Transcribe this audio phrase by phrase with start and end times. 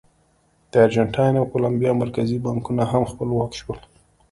[0.71, 3.79] د ارجنټاین او کولمبیا مرکزي بانکونه هم خپلواک شول.